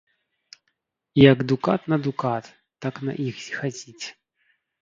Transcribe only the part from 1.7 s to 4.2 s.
на дукат, так на іх зіхаціць.